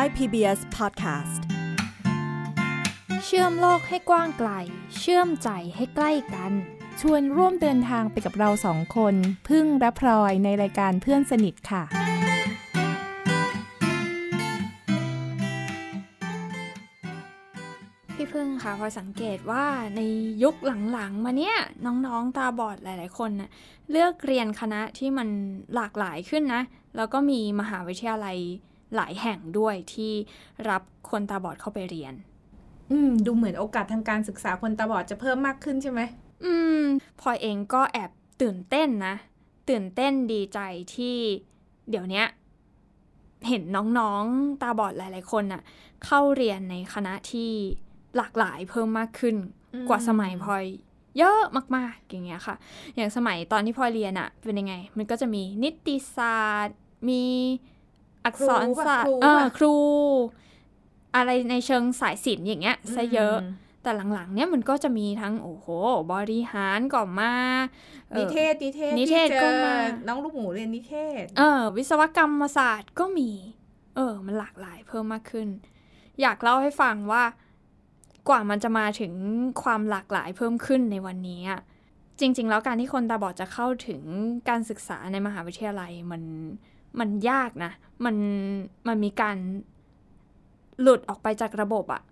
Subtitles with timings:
[0.00, 1.40] Thai PBS Podcast
[3.24, 4.50] เชื่อมโลกให้กว้างไกล
[4.98, 6.52] เชื่อมใจให้ใกล้กัน
[7.00, 9.14] ชวนร่วมเดินทางไปกับเราสองคน
[9.48, 11.82] พึ่งและพลอยในรายการเพื่อนสนิทค่ะ
[18.14, 19.64] พี่พึ่งค่ะพอสังเกตว่า
[19.96, 20.00] ใน
[20.42, 20.56] ยุค
[20.92, 21.56] หลังๆ มาเนี้ย
[21.86, 23.50] น้องๆ ตาบอดหลายๆ คนน่ะ
[23.90, 25.28] เลือกเรียนคณะที่มัน
[25.74, 26.62] หลากหลายขึ้นนะ
[26.96, 28.38] แล้วก็มีมหาวิทยาลัย
[28.96, 30.12] หลายแห่งด้วยที่
[30.68, 32.14] รับคนตาบอดเข้าไปเรียน
[32.90, 36.00] อืม ดูเหมือนโอกาสทางการศึกษาคนตาบอดจะเพิ่มมากขึ้นใช่ไหม
[36.44, 36.82] อืม
[37.20, 38.10] พลอยเองก็แอบ
[38.42, 39.14] ตื่นเต้นนะ
[39.68, 40.58] ตื่นเต้นดีใจ
[40.94, 41.16] ที่
[41.90, 42.26] เดี๋ยวเนี้ย
[43.48, 43.62] เห็น
[43.98, 45.62] น้องๆ ตาบอดหลาย ๆ คนน่ะ
[46.04, 47.50] เข้าเรียนในคณะที่
[48.16, 49.36] หลากหลายเพิ่มมากขึ้น
[49.74, 50.64] อืมกว่าสมัยพลอย
[51.18, 51.40] เยอะ
[51.76, 52.56] มากๆ อย่างเงี้ยค่ะ
[52.96, 57.24] อย่างสมัยตอนที่พลอยเรียนอะเป็นยังไง มันก็จะมีนิติศาสตร์ มี
[58.24, 59.74] อักษรศาสตครูร์ปะเออครู
[61.16, 63.44] อะไรในเชิงสายศิลป์อย่างเงี้ยซะเยอะม
[63.82, 65.66] แต่หลังๆ เนี่ยมันก็จะมีทั้งโอ้โห
[66.12, 67.34] บริหารก็มา
[68.12, 69.74] อ่อนิเทศ นิเทศนิเทศที่จก็อมา
[70.06, 73.30] น้องลูกหมูเรียนนิเทศ เออ วิศวกรรมศาสตร์ก็มี
[73.96, 75.48] เออ มันหลากหลายเพิ่มมากขึ้น
[76.20, 77.24] อยากเล่าให้ฟังว่า
[78.28, 79.12] กว่ามันจะมาถึง
[79.62, 81.60] ความหลากหลายเพิ่มขึ้นในวันนี้อะ
[82.20, 84.02] จริง ๆ แล้วการที่คนตาบอดจะเข้าถึง
[84.48, 86.22] การศึกษาในมหาวิทยาลัยมัน
[86.98, 87.72] มันยากนะ
[88.04, 88.16] มัน
[88.88, 89.36] มันมีการ
[90.82, 92.02] หลุดออกไปจากระบบอะ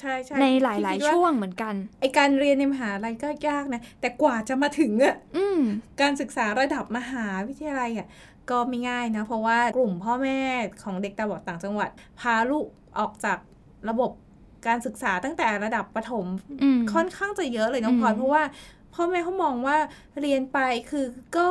[0.00, 5.60] ใช่ใช่ในหลายพี่คิดๆช่วงเหมือนกัน ไอการเรียนในมหาลัยก็ยากนะ แต่กว่าจะมาถึงอะอืม
[6.00, 8.08] การศึกษาระดับมหาวิทยาลัยอะ
[8.50, 10.40] ก็ไม่ง่ายนะ เพราะว่ากลุ่มพ่อแม่
[10.82, 11.90] ของเด็กตาบอดต่างจังหวัด
[12.20, 12.66] พาลูก
[12.98, 13.38] ออกจาก
[13.88, 14.10] ระบบ
[14.66, 16.26] การศึกษาตั้งแต่ระดับประถม
[16.62, 18.42] อืมค่อนข้างจะเยอะเลยน้องพลอยอืมเพราะว่า
[18.94, 19.78] พ่อแม่เขามองว่า
[20.20, 20.58] เรียนไป
[20.90, 21.04] คือ
[21.36, 21.48] ก็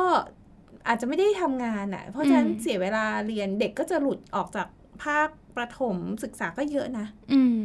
[0.88, 4.68] อาจจะไม่ได้ทำงานอะ่ะ เพราะฉะนั้นเสียเวลาเรียนเด็กก็จะหลุดออกจาก
[5.04, 7.60] ภาคประถมศึกษาก็เยอะนะ อืม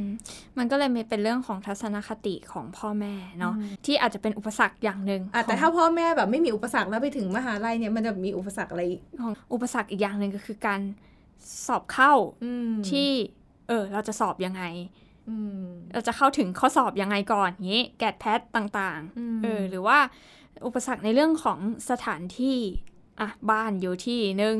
[0.58, 10.82] มันก็เลยมีเป็นเรื่องของทัศนคติของพ่อแม่เนาะอืมที่อาจจะเป็นอุปสรรคอย่างหนึ่งอะแต่ของถ้าพ่อแม่แบบไม่มีอุปสรรคแล้วไปถึงมหาลัยเนี่ยมันจะมีอุปสรรคอะไรอีกของอุปสรรคอีกอย่างหนึ่งก็คือการ
[11.68, 12.14] สอบเข้า
[12.44, 13.10] อืมที่
[13.68, 14.64] เออ เราจะสอบยังไง
[15.30, 15.64] อืม
[15.94, 19.98] เราจะเข้าถึงข้อสอบยังไงก่อนงี้ แกดแพทต่างอืมๆเออหรือว่า
[20.66, 21.60] อุปสรรคในเรื่องของ
[21.90, 22.58] สถานที่
[23.22, 24.58] อะบ้านอยู่ที่หนึ่ง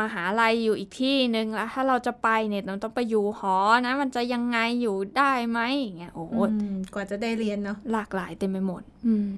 [0.00, 3.56] มหาลัยอยู่อีกที่หนึ่งแล้วถ้าเราจะไปเนี่ยเราต้องไปอยู่หอ
[3.86, 9.28] นะมันจะยังไงอยู่ได้ไหมอย่างเงี้ยโอ้โหอืมกว่าจะได้เรียนเนาะหลากหลายเต็มไปหมด อืม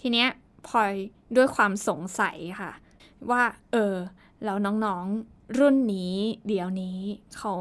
[0.00, 0.28] ทีเนี้ย
[0.68, 0.92] พลอย
[1.36, 2.72] ด้วยความสงสัยค่ะ
[3.30, 3.96] ว่า เออ
[4.44, 6.14] แล้วน้องๆรุ่นนี้
[6.48, 6.98] เดี๋ยวนี้
[7.38, 7.52] เขา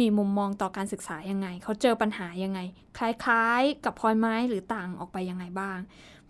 [0.00, 2.60] มีมุมมองต่อการศึกษายังไง เขาเจอปัญหายังไง
[2.98, 5.78] คล้ายๆ กับพลอยไหมหรือต่างออกไปยังไงบ้าง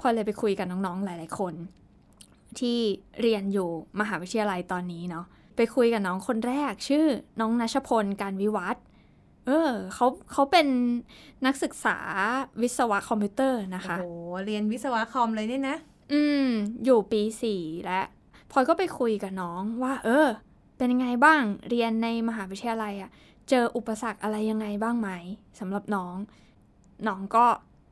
[0.00, 1.54] พลอยเลยไปคุยกับน้องๆหลาย ๆ คน
[2.60, 2.78] ที่
[3.20, 3.68] เรียนอยู่
[4.00, 5.26] มหาวิทยาลัยตอนนี้เนาะ
[5.56, 7.06] ไปคุยกับน้องคนแรกชื่อ
[7.40, 8.84] น้องนัชพลการวิวัฒน์
[9.46, 10.66] เออเขาเขาเป็น
[11.46, 11.98] นักศึกษา
[12.62, 15.76] วิศวะคอมพิวเตอร์นะคะ โอ้โห เรียนวิศวะคอมเลยเนี่ยนะ
[16.12, 16.48] อืม
[16.84, 18.06] อยู่ปีสี่แล้ว
[18.50, 20.28] พลอยก็ไปคุยกับน้องว่า เออ
[20.76, 23.10] เป็นยังไงบ้างเรียนในมหาวิทยาลัยอะ
[23.50, 25.10] เจออุปสรรคอะไรยังไงบ้างไหม
[25.58, 26.16] สำหรับน้อง
[27.06, 27.46] น้องก็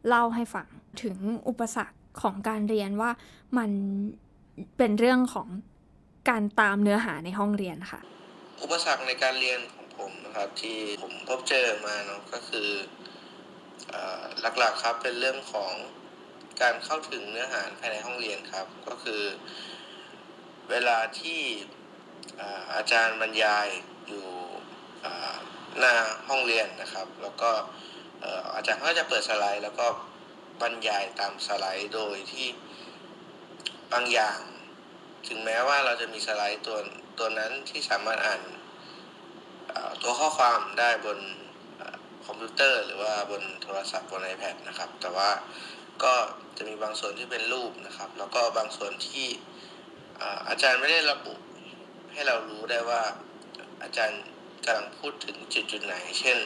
[0.08, 0.66] เล่าให้ฟัง
[1.02, 1.16] ถึง
[1.48, 3.10] อุปสรรคของการเรียนว่า
[3.56, 3.70] มัน
[4.78, 5.48] เป็นเรื่องของ
[6.30, 8.00] การตามเนื้อหาในห้องเรียนค่ะ
[8.62, 12.68] อุปสรรคในการเรียนของผมนะครับที่ผมพบเจอมาเนาะก็คือ
[13.92, 13.94] อ
[14.58, 15.72] หลักๆครับเป็นเรื่องของ
[16.62, 19.22] การเข้าถึงเนื้อหาภายในห้องเรียนครับ ก็คือ
[20.70, 21.41] เวลาที่
[22.74, 23.66] อาจารย์บรรยาย
[24.08, 24.26] อยู่
[25.78, 25.94] หน้า
[26.28, 27.50] ห้องเรียนนะครับ แล้วก็
[28.54, 29.86] อาจารย์ก็จะเปิดสไลด์ แล้วก็
[30.60, 32.46] บรรยายตามสไลด์โดยที่
[33.92, 34.38] บางอย่าง
[35.28, 36.78] ถึงแม้ว่าเราจะมีสไลด์ตัว
[37.19, 38.42] ตัวนั้นที่สามารถอ่าน
[40.03, 41.19] ตัวข้อความได้บน
[42.26, 45.30] คอมพิวเตอร์ หรือว่าบนโทรศัพท์บน iPad นะครับ แต่ว่า
[46.03, 46.14] ก็
[46.56, 49.26] จะมีบางส่วนที่เป็นรูปนะครับ แล้วก็บางส่วนที่
[50.48, 51.34] อาจารย์ไม่ได้ระบุ
[52.12, 53.03] ให้เรารู้ได้ว่า
[53.83, 54.21] อาจารย์
[54.65, 56.39] กำลังพูดถึงจุดจุดๆไหน เช่น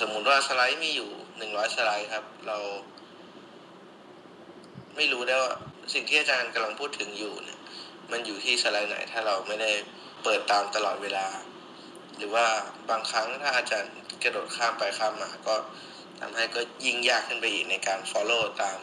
[0.00, 2.58] สมมุติว่าสไลด์มีอยู่หนึ่งร้อยสไลด์ครับ เรา
[4.96, 5.52] ไม่รู้ได้ว่า
[5.92, 7.58] สิ่งที่อาจารย์กำลังพูดถึงอยู่เนี่ย
[8.10, 9.70] มันอยู่ที่สไลด์ไหนถ้าเราไม่ได้
[10.24, 11.26] เปิดตามตลอดเวลา
[12.16, 12.46] หรือว่า
[12.90, 13.92] บางครั้งถ้าอาจารย์
[14.22, 15.54] กระโดดข้ามไปข้ามมาก็
[16.20, 18.78] ทำให้ก็ยิ่งยากขึ้นไปอีกในการ follow ตาม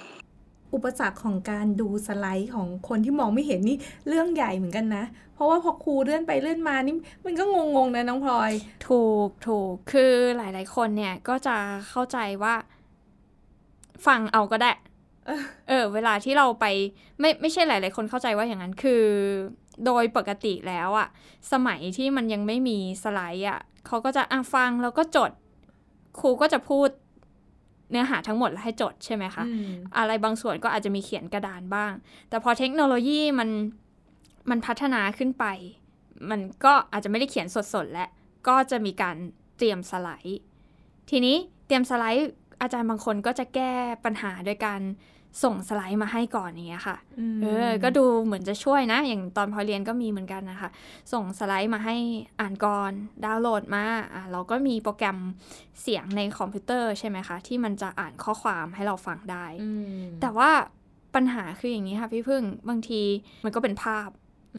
[0.73, 3.77] อุปสรรคของการดูสไลด์ของคนที่มองไม่เห็นนี่
[4.07, 6.95] เรื่องใหญ่เหมือนกันนะ เพราะว่าพอครูเลื่อนไปเลื่อนมานี่
[7.25, 7.43] มันก็
[7.75, 8.51] งงๆนะน้องพลอย
[8.89, 11.55] ถูกถูกคือหลายๆคนเนี่ยก็จะ
[11.89, 12.55] เข้าใจว่า
[14.07, 14.71] ฟังเอาก็ได้
[15.67, 16.65] เออ เวลาที่เราไป
[17.19, 19.03] ไม่ไม่ใช่หลาย ๆ คนเข้าใจว่าอย่างนั้นคือ
[19.85, 21.07] โดยปกติแล้วอะ
[21.51, 25.31] สมัยที่มันยังไม่มีสไลด์อะเขาก็จะอะฟังแล้วก็จด
[26.19, 26.89] ครูก็จะพูด
[27.91, 31.93] เนื้อหาทั้งหมดแล้วให้จดใช่ไหมคะอืมอะไรบางส่วนก็อาจจะมีเขียนกระดานบ้าง
[32.29, 33.49] แต่พอเทคโนโลยีมัน
[34.49, 35.45] มันพัฒนาขึ้นไป
[36.29, 38.07] มันก็อาจจะไม่ได้เขียนสดๆและ
[38.47, 39.15] ก็จะมีการ
[39.57, 40.41] เตรียมสไลด์
[41.09, 41.35] ทีนี้
[41.67, 42.29] เตรียมสไลด์
[42.61, 43.73] อาจารย์บางคนก็จะแก้
[44.05, 44.81] ปัญหาโดยการ
[45.43, 46.97] ส่งสไลด์มาให้ก่อนอย่างเงี้ยค่ะ
[47.43, 50.69] เออ ก็ดูเหมือนจะช่วยนะ อย่างตอนพอเรียนก็มีเหมือนกันนะคะ
[51.13, 51.95] ส่งสไลด์มาให้
[52.39, 52.91] อ่านก่อน
[53.25, 55.17] ดาวน์โหลดมา อะเราก็มีโปรแกรม
[55.81, 60.49] เสียงในคอมพิวเตอร์ใช่ไหมคะ ที่มันจะอ่านข้อความให้เราฟังได้อืมแต่ว่า
[61.15, 63.01] ปัญหาคืออย่างนี้ค่ะพี่พึ่ง บางที
[63.45, 64.09] มันก็เป็นภาพ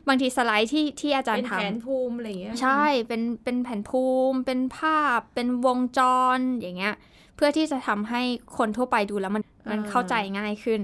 [0.09, 6.01] บางทีสไลด์ที่ที่อาจารเป็นย์ทแผนภูมิอะไรอย่างเงี้ยำใช่ เป็นเป็นแผ่นภูมิ เป็นภาพ เป็นวงจ
[6.37, 6.95] รอย่างเงี้ย
[7.30, 8.23] เพื่อที่จะทำให้
[8.59, 10.81] คนทั่วไปดูแล้วมันมันเข้าใจง่ายขึ้น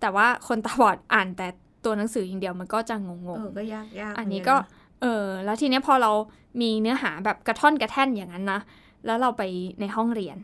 [0.00, 1.46] แต่ว่าคนตาบอดอ่านแต่
[1.84, 4.66] ตัวหนังสืออย่างเดียวมันก็จะงงเออก็ยากยากๆอันนี้เหมืก็กัะ
[5.02, 6.12] เออแล้วทีเนี้ยพอเรา
[6.60, 8.60] มีเนื้อหาแบบกระท่อนกระแท่นอย่างนั้นนะ
[9.06, 9.42] แล้วเราไป
[9.80, 10.36] ในห้องเรียน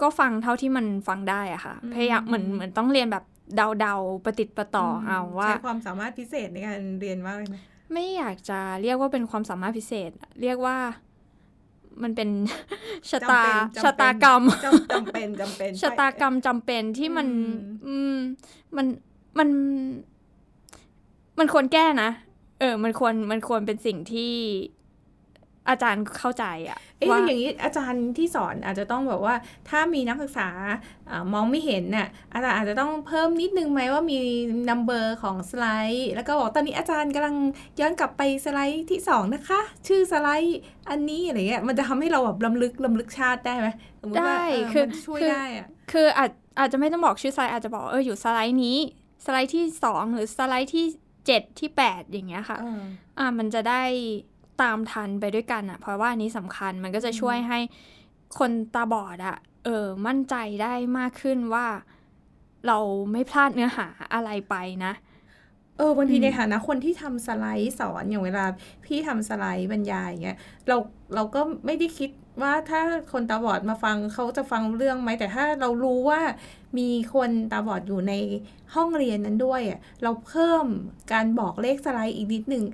[0.00, 3.24] ก็ฟังเท่าที่มันฟังได้อะค่ะ พยายามเหมือนเหมือนต้องเรียนแบบ
[3.80, 7.62] เดาๆประติดประต่ออเอาว่า ใช้ความสามารถพิเศษในการเรียนมากเลยนะ
[7.92, 10.10] ไม่อยากจะเรียกว่าเป็นความสามารถพิเศษ
[10.42, 10.76] เรียกว่า
[12.02, 12.28] มันเป็น
[13.10, 13.50] ชะตาจำเป็
[13.80, 18.16] นชะตากรรมจำจำเป็นจำเป็นชะตากรรมจำเป็นที่มันอืมอืม
[18.76, 18.86] มัน
[19.38, 19.48] มัน
[21.38, 22.10] มันควรแก้นะ
[22.60, 24.34] เออ มันควรมันควรเป็นสิ่งที่
[25.68, 29.34] อาจารย์เข้าใจอะเอ๊ะว่าอย่างนี้อาจารย์ที่สอนอาจจะต้องแบบว่า
[29.68, 30.48] ถ้ามีนักศึกษา
[31.10, 34.18] อามองไม่เห็นน่ะอาจารย์อาจจะต้องเพิ่มนิดนึงไหมว่ามี
[34.68, 37.36] นัมเบอร์ของสไลด์ แล้วก็บอกตอนนี้อาจารย์กำลัง
[37.80, 40.58] ย้อนกลับไปสไลด์ที่สองนะคะ ชื่อสไลด์
[40.90, 43.68] อันนี้อะไรเงี้ยมันจะทำให้เราแบบลำลึกลำลึกชาติได้ไหม
[44.00, 48.78] สมมติว่าได้เออคือมันช่วยคือได้อะคืออาจอาจจะไม่ต้องบอกชื่อสไลด์อาจจะบอกเอออยู่สไลด์นี้
[49.24, 50.86] สไลด์ที่สองหรือสไลด์ที่
[51.26, 52.82] เจ็ดที่แปดอย่างเงี้ยค่ะเออ
[53.18, 53.82] อ่ามันจะได้
[54.62, 57.58] ตามทันไปด้วยกันอะเพราะว่าอันนี้สำคัญมันก็จะช่วยให้
[58.38, 61.66] คนตาบอดอะเออมั่นใจได้มากขึ้นว่า
[62.66, 62.78] เรา
[63.12, 64.92] ไม่พลาดเนื้อหาอะไรไปนะ
[65.76, 68.44] เออบางทีอืมในฐานะคนที่ทำสไลด์สอนอย่างเวลา
[68.84, 70.38] พี่ทำสไลด์บรรยายอย่างเงี้ย
[70.68, 70.76] เรา
[71.14, 72.10] เราก็ไม่ได้คิด
[72.42, 72.80] ว่าถ้า
[73.12, 76.20] คนตาบอดมาฟังเขาจะฟังเรื่องไหมแต่ถ้าเรารู้ว่า
[76.78, 78.14] มีคนตาบอดอยู่ใน
[78.74, 80.66] ห้องเรียนนั้นด้วยอะเราเพิ่ม
[81.12, 82.64] การบอกเลขสไลด์อีกนิดหนึ่ง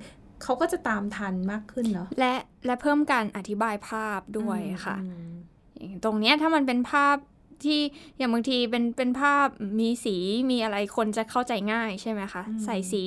[0.45, 2.33] เขาก็จะตามทันมากขึ้นเนาะและ
[2.65, 5.29] และเพิ่มการอธิบายภาพด้วยค่ะอืม
[5.77, 7.15] อย่างตรงเนี้ยถ้ามันเป็นภาพ
[7.63, 7.79] ที่
[8.17, 9.47] อย่างบางทีเป็นเป็นภาพ
[9.79, 10.17] มีสี
[10.51, 13.03] มีอะไรคนจะเข้าใจง่ายใช่ไหมคะอืมใส่สี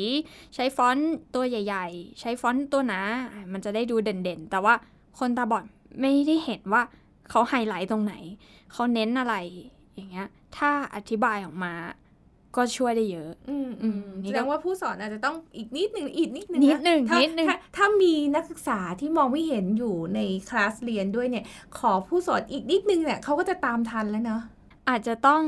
[0.54, 3.00] ใช้ฟอนต์ตัวใหญ่ ๆ ใช้ฟอนต์ตัวหนา
[3.32, 4.74] อะมันจะได้ดูเด่นๆ แต่ว่า
[5.18, 5.64] คนตาบอด
[6.00, 6.82] ไม่ได้เห็นว่า
[7.30, 8.14] เขาไฮไลท์ตรงไหน
[8.72, 9.34] เขาเน้นอะไร
[9.94, 11.72] อย่างเงี้ยถ้าอธิบายออกมา
[12.56, 21.44] ก็ช่วยได้เยอะ อืมอือืมมนี่แสก็ดงว่าผู้สอนอาจจะต้องอีกนิดหนึ่งอีกนิดหนึ่งนิดหนึ่งถ้านิดหนึ่งถ้าถ้ามีนักศึกษาที่มองไม่เห็นอยู่ในคลาสเรียนด้วยเนี่ย
[21.78, 24.42] ขอผู้สอนอีกนิดนึงเนี่ยเขาก็จะตามทันแล้วเนาะ
[24.88, 25.42] อาจจะต้อง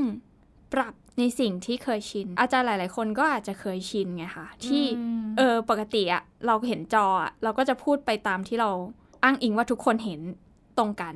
[0.72, 8.70] ปรับในสิ่งที่เคยชิน อาจารย์หลาย ๆ คนก็อาจจะเคยชินไงคะที่อืมเออปกติอะเราเห็นจออะเราก็จะพูดไปตามที่เรา
[9.24, 10.20] อ้างอิงว่าทุกคนเห็น
[10.78, 11.14] ตรงกัน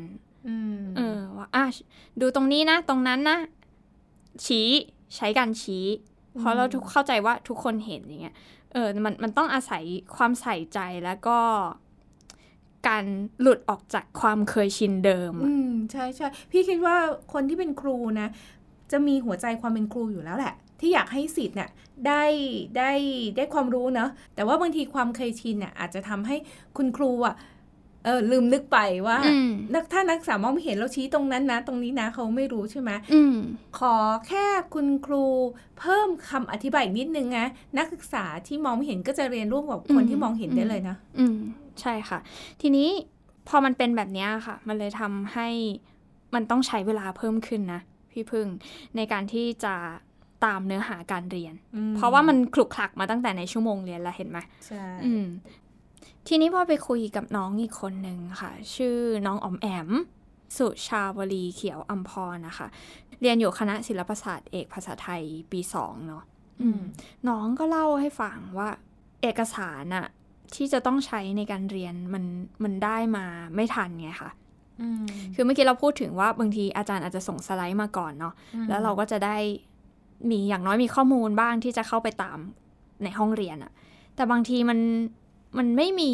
[0.77, 1.65] มเออว่าอะ
[2.21, 3.39] ดูตรงนี้นะ ตรงนั้นนะ
[4.47, 4.69] ชี้
[5.17, 5.87] ใช้การชี้
[6.39, 8.37] เพราะเราทุกเข้าใจว่าทุกคนเห็นอย่างเงี้ย
[8.73, 9.83] เออมันมันต้องอาศัย
[10.17, 11.39] ความใส่ใจแล้วก็
[12.89, 13.05] การ
[13.41, 16.97] หลุดออกจากความเคยชินเดิม อือะมใช่ใช่พี่คิดว่า
[17.33, 18.29] คนที่เป็นครูนะ
[18.93, 21.71] จะมีหัวใจความเป็นครูอยู่แล้วแหละ ที่อยากให้สิทธิ์เนี่ย
[22.07, 22.25] ได้
[22.79, 22.93] ได้
[23.37, 26.37] ได้ความรู้เนาะแต่ว่าบางทีความเคยชินเนี่ยอาจจะทำให้
[26.77, 27.35] คุณครูอะ
[28.05, 33.37] เออลืมนึกไปว่าอืมนักถ้านักศึกษามองไม่เห็นเราชี้ตรงนั้นนะ ตรงนี้นะเขาไม่รู้ใช่ไหมอืม
[33.79, 33.95] ขอ
[34.27, 35.25] แค่คุณครู
[35.79, 37.47] เพิ่มคำอธิบายอีกนิดนึงนะ
[37.79, 41.37] นักศึกษาที่มองไม่เห็นก็จะเรียนร่วมกับคนอืมที่มองเห็นได้เลยนะอืม
[41.81, 42.19] ใช่ค่ะ
[42.61, 42.89] ทีนี้
[43.49, 45.49] พอมันเป็นแบบเนี้ยค่ะ มันเลยทำให้
[46.35, 47.81] มันต้องใช้เวลาเพิ่มขึ้นนะ
[48.11, 48.47] พี่พึ่ง
[48.97, 49.75] ในการที่จะ
[50.45, 55.25] ตามเนื้อหาการเรียนอืมเพราะว่ามันคลุกคลักมาตั้งแต่ในชั่วโมงเรียนแล้วเห็นไหมใช่อืม
[56.29, 59.91] ทีนี้พอไปคุยกับน้องอีกคนหนึ่งค่ะ ชื่อน้องออมแอม
[60.57, 62.67] สุชาวลีเขียวอัมพรนะคะ
[63.21, 66.23] เรียนอยู่คณะศิลปศาสตร์เอกภาษาไทยปีสองเนาะ
[66.63, 66.81] อืม
[67.29, 68.69] น้องก็เล่าให้ฟังว่า
[69.23, 70.07] เอกสารอะ
[70.55, 72.25] ที่จะต้องใช้ในการเรียนมัน
[72.65, 74.31] มันได้มาไม่ทันไงค่ะ
[74.81, 75.05] อืม
[75.35, 78.35] คือเมื่อกี้เราพูดถึงว่าบางทีอาจารย์อาจจะส่งสไลด์มาก่อนเนาะ
[78.69, 79.37] แล้วเราก็จะได้
[80.31, 82.39] มีอย่างน้อยมีข้อมูลบ้างที่จะเข้าไปตาม
[83.03, 83.73] ในห้องเรียนอะ
[84.17, 84.79] แต่บางทีมัน
[85.59, 86.13] มันไม่มี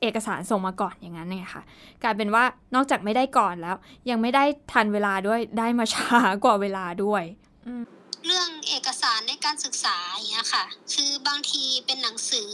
[0.00, 1.62] เอกสารส่งมาก่อนอย่างนั้นไงค่ะ
[2.02, 2.44] กลายเป็นว่า
[2.74, 3.76] นอกจากไม่ได้ก่อนแล้ว
[4.10, 7.24] ยังไม่ได้ทันเวลาด้วยได้มาช้ากว่าเวลาด้วย
[8.26, 12.52] เรื่องเอกสารในการศึกษาอย่างเงี้ยค่ะ คือบางทีเป็นหนังสือ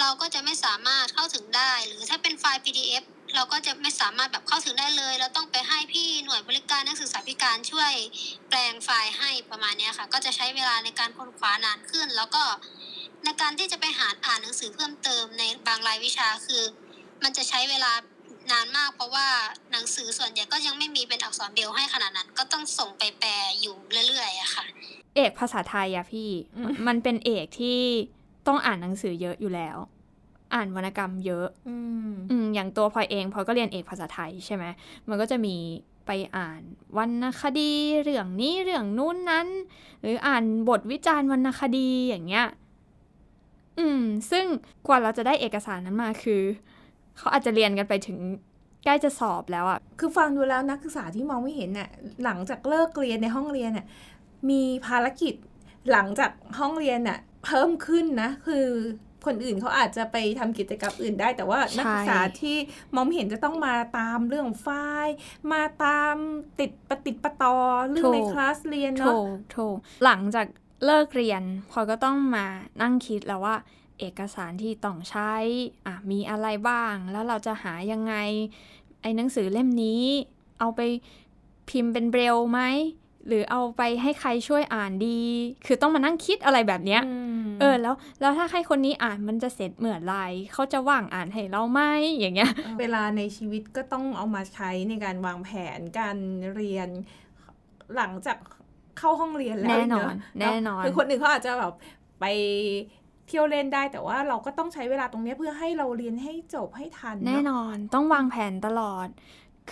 [0.00, 3.04] เราก็จะไม่สามารถเข้าถึงได้ หรือถ้าเป็นไฟล์ PDF
[3.34, 7.92] เราก็จะไม่สามารถแบบเข้าถึงได้เลย เราต้องไปให้พี่หน่วยบริการนักศึกษาพิการช่วย
[8.48, 12.42] แปลงไฟล์ให้ประมาณเนี้ยค่ะ ก็จะใช้เวลาในการค้นคว้านานขึ้น แล้วก็
[13.24, 16.62] ในการที่จะไปหาอ่านหนังสือเพิ่มเติมในบางรายวิชาคือ
[17.22, 17.92] มันจะใช้เวลา
[18.52, 19.26] นานมาก เพราะว่า
[19.72, 23.74] หนังสือส่วนใหญ่ก็ยังไม่มีเป็นอักษรเบลให้ขนาดนั้น ก็ต้องส่งไปแปลอยู่
[24.08, 24.64] เรื่อยๆอะค่ะ
[25.14, 26.30] เอกภาษาไทยอะพี่
[26.86, 27.80] มันเป็นเอกที่
[28.46, 29.76] ต้องอ่านหนังสือเยอะอยู่แล้ว
[30.54, 31.76] อ่านวรรณกรรมเยอะอื
[32.10, 34.64] มอืมอย่างตัวพลอยเองพลอยก็เรียนเอกภาษาไทยใช่ไหม
[35.08, 35.56] มันก็จะมี
[36.06, 36.60] ไปอ่าน
[36.96, 39.46] วรรณคดีเรื่องนี้เรื่องนู้นนั้น
[40.00, 42.46] หรืออ่านบทวิจารณ์วรรณคดีอย่างเงี้ย
[43.78, 44.46] อืม ซึ่ง
[44.86, 46.42] กว่าเราจะได้เอกสารนั้นมาคือ
[47.16, 48.18] เขาอาจจะเรียนกันไปถึง
[48.84, 51.88] ใกล้จะสอบแล้วอะคือฟังดูแล้วนักศึกษาที่มองไม่เห็นน่ะ
[52.24, 53.86] หลังจากเลิกเรียนในห้องเรียนน่ะ
[54.50, 55.34] มีภารกิจ
[55.92, 58.66] หลังจากห้องเรียนน่ะเพิ่มขึ้นนะ คือ
[59.26, 62.56] คนอื่นเขาอาจจะไปทำกิจกรรมอื่นได้ แต่ว่านักศึกษาที่
[62.94, 64.68] มองไม่เห็นจะต้องมาตามเรื่องไฟ
[65.04, 65.16] ล์
[65.52, 66.14] มาตาม
[66.60, 67.56] ติดปฏิดประตอ
[67.90, 69.14] เรื่องในคลาสเรียนโถเนาะ
[69.50, 69.56] โถ
[70.04, 70.46] หลังจาก
[70.84, 72.46] เลิกเรียนพลอยก็ต้องมา
[72.82, 73.56] นั่งคิดแล้วว่า
[74.00, 75.32] เอกสารที่ต้องใช้
[75.86, 78.14] อะมีอะไรบ้าง แล้วเราจะหายังไง
[79.02, 80.04] ไอ้หนังสือเล่มนี้
[80.60, 80.80] เอาไป
[81.70, 82.60] พิมพ์เป็นเบรลไหม
[83.26, 85.20] หรือเอาไปให้ใครช่วยอ่านดี
[85.66, 87.02] คือต้องมานั่งคิดอะไรแบบเนี้ย
[87.60, 90.14] เออแล้วแล้วถ้าให้คนนี้อ่านมันจะเสร็จเมื่อไหร
[90.52, 91.80] เขาจะว่างอ่านให้เราไหม
[92.18, 96.16] อย่างเงี้ย เวลาในชีวิตก็ต้องเอามาใช้ในการวางแผนการ
[96.54, 96.88] เรียน
[97.96, 98.38] หลังจาก
[98.98, 101.72] เข้าห้องเรียนแล้วแน่นอนเะแน่นอนคือคนอื่นเขาอาจจะแบบ
[102.20, 102.24] ไป
[103.28, 109.08] เที่ยวเล่นได้แต่ว่าเราก็ต้องใช้เวลาตรงเนี้ยเพื่อให้เราเรียนให้จบให้ทันเะแน่นอนต้องวางแผนตลอด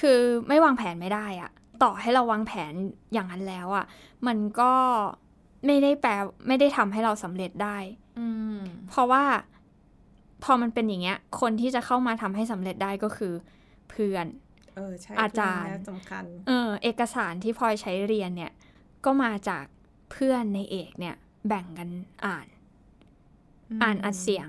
[0.00, 1.50] คือไม่วางแผนไม่ได้อะ
[1.82, 2.72] ต่อให้เราวางแผน
[3.12, 3.84] อย่างนั้นแล้วอะ
[4.26, 4.72] มันก็
[5.66, 6.12] ไม่ได้แปล
[6.48, 7.76] ไม่ได้ทำให้เราสำเร็จได้
[8.18, 8.26] อื
[8.56, 9.24] มเพราะว่า
[10.44, 13.32] พอมันเป็นอย่างเงี้ย คนที่จะเข้ามาทำให้สำเร็จได้ก็คือ
[13.90, 14.26] เพื่อน
[14.76, 18.52] เออใช่อาจารย์เพื่นนะสำคัญเออ เอกสารที่พลอยใช้เรียนเนี่ย
[19.04, 19.64] ก็มาจาก
[20.10, 21.16] เพื่อนในเอกเนี่ย
[21.48, 21.88] แบ่งกัน
[22.26, 22.46] อ่าน
[23.82, 24.48] อ่านอัดเสียง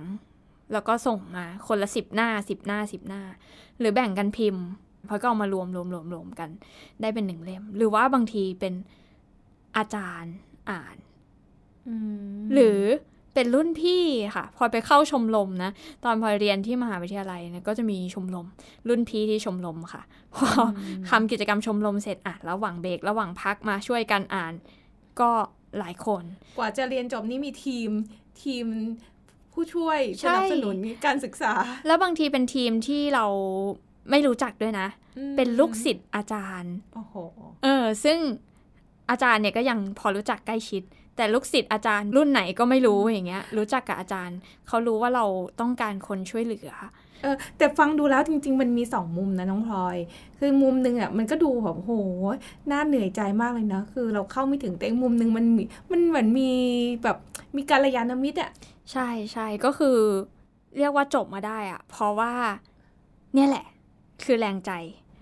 [0.72, 3.22] แล้วก็ส่งมาคนละสิบหน้าสิบหน้าสิบหน้า
[3.80, 4.66] หรือแบ่งกันพิมพ์
[5.08, 6.50] พอยก็เอามารวมรวมรวมรวมกัน
[7.02, 8.74] ได้เป็นหนึ่งเล่ม หรือว่าบางทีเป็น
[9.78, 10.36] อาจารย์
[10.72, 10.96] อ่าน
[11.88, 11.96] อื
[12.34, 12.82] มหรือ
[13.34, 14.04] เป็นรุ่นพี่
[14.36, 15.72] ค่ะพลอยไปเข้าชมรมนะ
[16.06, 18.48] ตอนพลอยเรียนที่มหาวิทยาลัยเนี่ยก็จะมีชมรม
[18.88, 20.02] รุ่นพี่ที่ชมรมค่ะ
[20.34, 20.62] พออ
[21.10, 24.54] ทำกิจกรรมชมรมเสร็จอะระหว่างเบรกระหว่างพักมาช่วยกันอ่าน
[25.20, 25.32] ก็
[25.80, 26.24] หลายคน
[26.58, 27.90] กว่าจะเรียนจบนี่มีทีม
[28.44, 28.66] ทีม
[29.54, 31.54] ผู้ช่วยใช่สนับสนุนการศึกษา
[31.88, 33.26] แล้วบางทีเป็นทีมที่เรา
[34.10, 34.88] ไม่รู้จักด้วยนะ
[35.18, 37.16] อืมเป็นลูกศิษย์อาจารย์โอ้โห
[37.64, 38.18] เออ ซึ่ง
[39.10, 40.84] อาจารย์เนี่ยก็ยังพอรู้จักใกล้ชิด
[41.16, 45.26] แต่ลูกศิษย์อาจารย์รุ่นไหนก็ไม่รู้อย่างเงี้ย รู้จักกับอาจารย์ เขารู้ว่าเรา
[45.60, 46.72] ต้องการคนช่วยเหลือ
[47.22, 49.98] เออแต่ฟังดูแล้วจริง ๆ มันมีสองมุมนะน้องพลอย
[50.40, 51.92] คือมุมหนึ่งอะมันก็ดูแบบโห
[52.72, 56.50] น่าเหนื่อยใจมากเลยนะคือเราเข้าไม่ถึงแต่อีกมุมหนึ่งมันมีมันเหมือนมี
[57.04, 57.18] แบบ
[57.56, 58.52] มีการยานมิตรอะ
[58.92, 59.98] ใช่ใช่ก็คือ
[60.78, 62.32] เรียกว่าจบมาได้อะเพราะว่า
[63.34, 63.66] เนี่ยแหละ
[64.24, 64.72] คือแรงใจ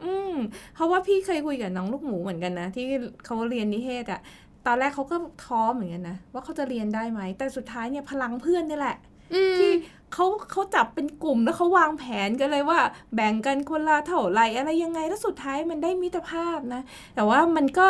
[0.03, 0.35] อืม
[0.75, 2.85] เพราะว่าพี่เคยคุยกับน้องลูกหมูเหมือนกันนะ ที่
[3.25, 4.21] เขาเรียนนิเทศอะ
[4.65, 8.97] ตอนแรกเขาก็ท้อเหมือนกันนะว่าเขาจะเรียนได้ไหม แต่สุดท้ายเนี่ยพลังเพื่อนนี่แหละ
[9.33, 9.71] อืมที่
[10.13, 12.79] เขาเขาจับเป็นกลุ่มแล้วเขาวางแผนกันเลยว่า
[13.15, 16.81] แบ่งกันคนละเท่าไหรอะไรยังไงแล้วสุดท้ายมันได้มิตรภาพนะ
[17.15, 17.87] แต่ว่ามันก็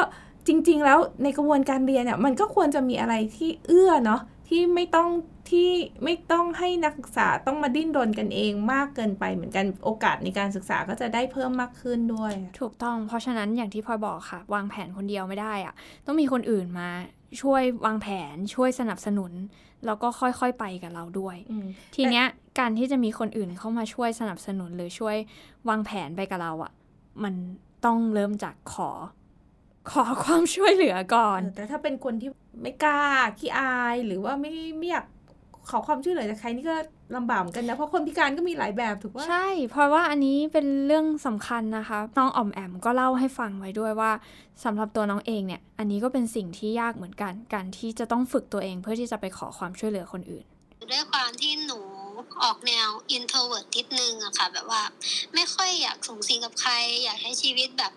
[0.48, 5.10] จริง ๆ แล้วในกระบวนการเรียนเนี่ยมันก็ควรจะมีอะไรที่เอื้อเนาะที่ไม่ต้อง
[5.52, 5.70] ที่
[6.04, 15.74] ไม่ต้องให้นักศึกษาต้องมาดิ้นรนกันเองมากเกินไปเหมือนกันโอกาสในการศึกษาก็จะได้เพิ่มมากขึ้นด้วย ถูกต้องเพราะฉะนั้นอย่างที่พลอยบอกค่ะ วางแผนคนเดียวไม่ได้อะ
[16.06, 16.90] ต้องมีคนอื่นมา
[17.42, 19.32] ช่วยวางแผนช่วยสนับสนุน
[19.86, 21.66] แล้วก็ค่อยๆไปกับเราด้วยอืม
[21.96, 22.26] ทีเนี้ย
[22.60, 25.18] การที่จะมีคนอื่นเข้ามาช่วยสนับสนุนหรือช่วย
[25.70, 26.72] วางแผนไปกับเราอะ่ะ
[27.24, 27.34] มัน
[27.86, 28.90] ต้องเริ่มจากขอ
[29.92, 32.30] ขอความช่วยเหลือก่อนเออแต่ถ้าเป็นคนที่
[32.62, 33.04] ไม่กล้า
[33.40, 35.06] ขี้อายหรือว่าไม่ไม่อยาก
[35.70, 36.76] ขอความช่วยเหลือจากใครนี่ก็
[37.16, 44.12] ลำบากเหมือนกันนะ เพราะคนพิการก็มีหลายแบบถูกว่าใช่ เพราะว่าอันนี้เป็นเรื่องสำคัญนะคะ น้องออมแอมก็เล่าให้ฟังไว้ด้วยว่า
[44.64, 50.46] สำหรับตัวน้องเองเนี่ย อันนี้ก็เป็นสิ่งที่ยากเหมือนกัน การที่จะต้องฝึกตัวเองเพื่อที่จะไปขอความช่วยเหลือคนอื่น
[50.92, 51.80] ด้วยความที่หนู
[52.44, 54.84] ออกแนว introvert นิดนึงอะค่ะ แบบว่า
[55.34, 57.92] ไม่ค่อยอยากสูงสิงกับใคร อยากใช้ชีวิตแบบ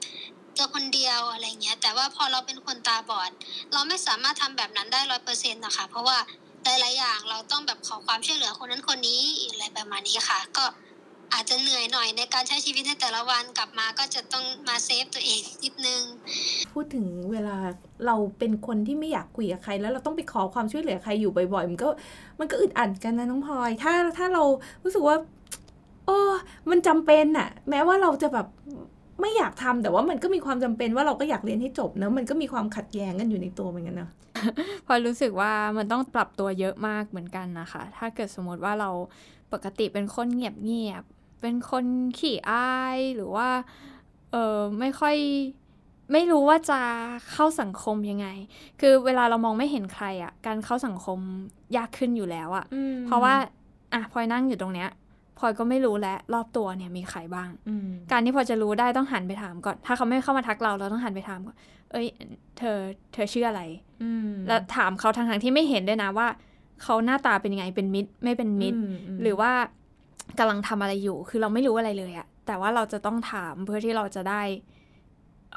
[0.57, 3.31] ตัวคนเดียวอะไรเงี้ย แต่ว่าพอเราเป็นคนตาบอด
[3.73, 6.19] เราไม่สามารถทำแบบนั้นได้ร้อยเปอร์เซ็นต์นะคะ เพราะว่า
[6.65, 10.65] หลายๆอย่างเราต้องแบบขอความช่วยเหลือคนนั้นคนนี้อะไรประมาณนี้ค่ะ ก็
[11.33, 16.03] อาจจะเหนื่อยหน่อยในการใช้ชีวิตในแต่ละวันกลับมาก็จะต้องมาเซฟตัวเองนิดนึง
[16.73, 17.57] พูดถึงเวลา
[18.07, 21.89] เราเป็นคนที่ไม่อยากคุยกับใคร แล้วเราต้องไปขอความช่วยเหลือใครอยู่บ่อยๆ มันก็
[22.41, 24.43] มันก็อึดอัดกันนะน้องพลอย ถ้าถ้าเรา
[24.83, 25.17] รู้สึกว่า
[26.07, 26.19] โอ้
[26.71, 28.47] มันจำเป็นอะแม้ว่าเราจะแบบ
[29.25, 34.11] ไม่อยากทำแต่ว่ามันก็มีความจำเป็นว่าเราก็อยากเรียนให้จบเนอะมันก็มีความขัดแย้งกันอยู่ในตัวเหมือนกันเนอะ
[34.87, 38.91] พอรู้สึกว่ามันต้องปรับตัวเยอะมากเหมือนกันนะคะ ถ้าเกิดสมมติว่าเรา
[39.53, 41.85] ปกติเป็นคนเงียบเงียบๆเป็นคน
[42.19, 43.49] ขี้อายหรือว่า
[44.33, 45.17] เออไม่ค่อย
[46.13, 46.81] ไม่รู้ว่าจะ
[47.33, 48.27] เข้าสังคมยังไง
[48.81, 51.19] คือเวลาเรามองไม่เห็นใครอะ่ะ การเข้าสังคม
[51.77, 52.65] ยากขึ้นอยู่แล้วอะ่ะ
[53.07, 53.35] เพราะว่า
[53.93, 54.89] อะพลอยนั่งอยู่ตรงเนี้ย
[55.39, 61.57] พลอยก็ไม่รู้แล้วรอบตัวเนี่ยมีใครบ้างอืมการที่พอจะรู้ได้ต้องหันไปถามก่อน ถ้าเขาไม่เข้ามาทักเราเราต้องหันไปถามก่อน
[61.93, 62.07] เอ้ย
[62.59, 62.79] เธอ
[63.13, 63.63] เธอชื่ออะไร
[64.03, 66.29] อืมแล้วถามเขาทางทางๆที่ไม่เห็นด้วยนะว่า
[66.83, 68.85] เขาหน้าตาเป็นยังไง เป็นมิตร ไม่เป็นมิตรม
[69.23, 69.53] หรือว่า
[70.39, 74.43] กำลังทำอะไรอยู่ คือเราไม่รู้อะไรเลยอะแต่ว่าเราจะต้องถามเพื่อที่เราจะได้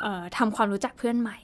[0.01, 1.37] เอ่อทำความรู้จักเพื่อนใหม่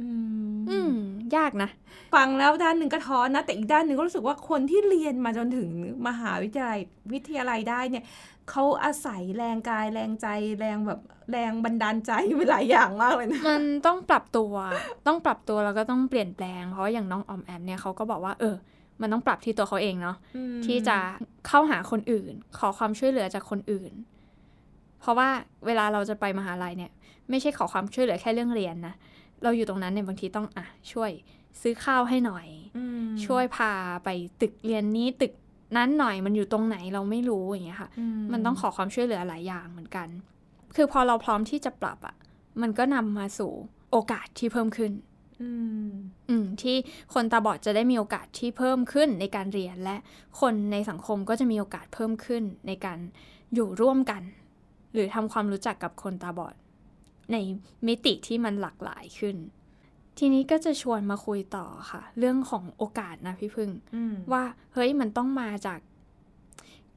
[0.00, 0.10] อื
[0.54, 0.92] มอืม
[1.36, 1.70] ยากนะ
[2.14, 5.68] ฟังแล้วด้านหนึ่งก็ท้อนะ แต่อีกด้านหนึ่งก็รู้สึกว่าคนที่เรียนมาจนถึง
[6.08, 6.80] มหาวิทยาลัย
[7.12, 8.04] วิทยาลัยได้เนี่ย
[8.50, 10.26] เขาอาศัยแรงกายแรงใจ
[10.60, 14.52] แรงแบบแรงบันดาลใจไปหลายอย่างมากเลยนะมันต้องปรับตัว
[15.06, 18.56] ต้องปรับตัวแล้วก็ต้องเปลี่ยนแปลง เพราะว่าอย่างน้องออมแอมเนี่ยเขาก็บอกว่าเออ
[19.00, 20.98] มันต้องปรับที่ตัวเขาเองเนาะอืมที่จะ
[21.46, 23.92] เข้าหาคนอื่น ขอความช่วยเหลือจากคนอื่น
[25.00, 25.28] เพราะว่า
[25.66, 26.90] เวลาเราจะไปมหาลัยเนี่ย
[27.30, 28.94] ไม่ใช่ขอความช่วยเหลือแค่เรื่องเรียนนะ
[29.42, 31.10] เราอยู่ตรงนั้นเนี่ยบางทีต้องอะช่วย
[31.60, 33.72] ซื้อข้าวให้หน่อยอืมช่วยพา
[34.04, 34.08] ไป
[34.40, 35.32] ตึกเรียนนี้ตึก
[35.76, 37.90] นั้นหน่อยมันอยู่ตรงไหนเราไม่รู้อย่างเงี้ยค่ะ
[38.32, 40.08] มันต้องขอความช่วยเหลือหลายอย่างเหมือนกัน
[40.76, 42.16] คือพอเราพร้อมที่จะปรับอะ่ะ
[42.62, 43.52] มันก็นำมาสู่
[43.90, 44.92] โอกาสที่เพิ่มขึ้น
[45.40, 45.50] อื
[45.88, 45.90] ม
[46.28, 46.76] อืมที่
[47.14, 49.96] คนตาบอดจะได้มีโอกาสที่เพิ่มขึ้นในการเรียนและ
[50.40, 52.98] คนในสังคมก็จะมีโอกาสเพิ่มขึ้นในการ
[53.54, 54.22] อยู่ร่วมกัน
[54.92, 56.54] หรือทำความรู้จักกับคนตาบอด
[57.32, 57.36] ใน
[57.86, 59.36] มิติที่มันหลากหลายขึ้น
[60.18, 64.44] ทีนี้ก็จะชวนมาคุยต่อค่ะ เรื่องของโอกาสนะพี่พึ่งอืมว่า
[64.74, 65.80] เฮ้ยมันต้องมาจาก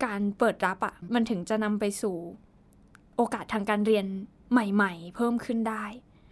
[0.05, 2.15] การเปิดรับอะ่ะ มันถึงจะนำไปสู่
[3.15, 4.05] โอกาสทางการเรียน
[4.51, 5.85] ใหม่ ๆ เพิ่มขึ้นได้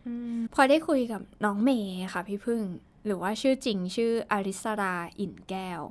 [0.08, 2.62] อืมพอได้คุยกับน้องเมย์ค่ะพี่พึ่ง
[3.06, 5.82] หรือว่าชื่อจริงชื่ออาริสราอินแก้ว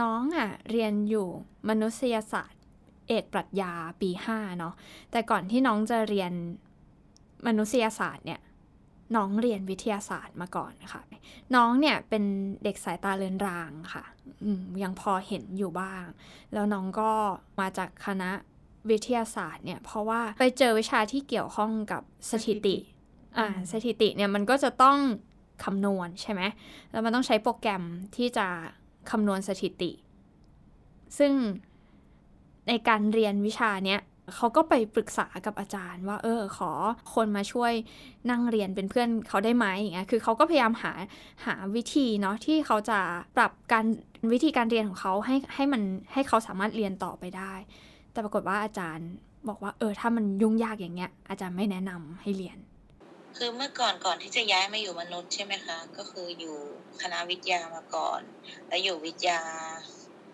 [0.00, 1.28] น้องอะ่ะ เรียนอยู่
[1.68, 2.62] มนุษยศาสตร์
[3.08, 4.74] เอกปรัชญาปีห้าเนาะ
[5.10, 6.32] แต่ก่อนที่น้องจะเรียน
[7.46, 8.40] มนุษยศาสตร์เนี่ย
[9.16, 11.02] น้องเรียนวิทยาศาสตร์มาก่อนค่ะ
[11.54, 12.24] น้องเนี่ยเป็น
[12.64, 14.04] เด็กสายตาเลือนรางค่ะ
[14.44, 16.04] อืมยังพอเห็นอยู่บ้าง
[16.52, 17.10] แล้วน้องก็
[17.60, 18.30] มาจากคณะ
[18.90, 22.76] วิทยาศาสตร์เนี่ยเพราะว่าไปเจอวิชาที่เกี่ยวข้องกับสถิติ
[23.38, 24.98] อ่าสถิติเนี่ยมันก็จะต้อง
[25.64, 26.42] คำนวณใช่ไหม
[26.90, 27.82] แล้วมันต้องใช้โปรแกรม
[28.16, 28.46] ที่จะ
[29.10, 29.90] คำนวณสถิติ
[31.18, 31.32] ซึ่ง
[32.68, 34.00] ในการเรียนวิชาเนี้ย
[34.36, 36.70] เขาก็ไปปรึกษากับอาจารย์ว่า เออ ขอ
[37.14, 37.72] คนมาช่วย
[38.30, 40.92] นั่งเรียนเป็นเพื่อนเขาได้ไหมอย่างเงี้ยคือเขาก็พยายามหา
[41.46, 42.98] หาวิธีเนาะที่เขาจะ
[43.36, 43.84] ปรับการ
[44.32, 45.82] วิธีการเรียนของเขาให้ให้มัน
[46.12, 47.52] ให้เขาสามารถเรียนต่อไปได้
[48.12, 49.08] แต่ปรากฏว่าอาจารย์
[49.48, 52.58] บอกว่า เออ ถ้ามันยุ่งยากอย่างเงี้ย อาจารย์ไม่แนะนำให้เรียน
[53.36, 56.56] คือเมื่อก่อนก่อนที่จะย้ายมาอยู่มนุษย์ใช่ไหมคะ ก็คืออยู่
[57.02, 58.20] คณะวิทยามาก่อน
[58.68, 59.40] แล้วอยู่วิทยา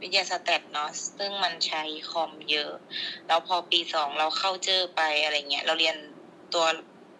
[0.03, 2.73] วิทยาสแตทเนาะซึ่งมันใช้คอมเยอะ
[3.27, 5.97] แล้วพอปีสองเราเข้าเจอไปอะไรเงี้ย เราเรียน
[6.55, 6.67] ตัว